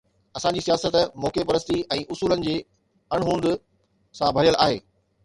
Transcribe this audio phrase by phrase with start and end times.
[0.37, 0.95] اسان جي سياست
[1.25, 2.55] موقعي پرستي ۽ اصولن جي
[3.19, 3.47] اڻهوند
[4.21, 4.81] سان ڀريل آهي.